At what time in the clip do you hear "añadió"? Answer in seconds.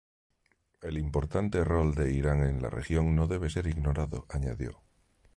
4.29-4.81